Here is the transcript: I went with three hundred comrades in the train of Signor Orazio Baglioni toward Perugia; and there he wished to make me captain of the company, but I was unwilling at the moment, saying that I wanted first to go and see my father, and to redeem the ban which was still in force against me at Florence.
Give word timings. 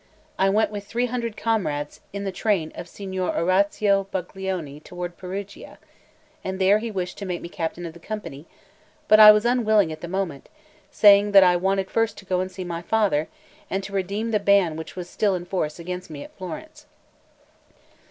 I 0.39 0.49
went 0.49 0.71
with 0.71 0.83
three 0.87 1.05
hundred 1.05 1.37
comrades 1.37 1.99
in 2.11 2.23
the 2.23 2.31
train 2.31 2.71
of 2.73 2.89
Signor 2.89 3.37
Orazio 3.37 4.07
Baglioni 4.11 4.79
toward 4.79 5.15
Perugia; 5.15 5.77
and 6.43 6.57
there 6.57 6.79
he 6.79 6.89
wished 6.89 7.19
to 7.19 7.25
make 7.27 7.39
me 7.39 7.47
captain 7.49 7.85
of 7.85 7.93
the 7.93 7.99
company, 7.99 8.47
but 9.07 9.19
I 9.19 9.31
was 9.31 9.45
unwilling 9.45 9.91
at 9.91 10.01
the 10.01 10.07
moment, 10.07 10.49
saying 10.89 11.33
that 11.33 11.43
I 11.43 11.55
wanted 11.55 11.91
first 11.91 12.17
to 12.17 12.25
go 12.25 12.39
and 12.39 12.51
see 12.51 12.63
my 12.63 12.81
father, 12.81 13.27
and 13.69 13.83
to 13.83 13.93
redeem 13.93 14.31
the 14.31 14.39
ban 14.39 14.75
which 14.75 14.95
was 14.95 15.07
still 15.07 15.35
in 15.35 15.45
force 15.45 15.77
against 15.77 16.09
me 16.09 16.23
at 16.23 16.35
Florence. 16.35 16.87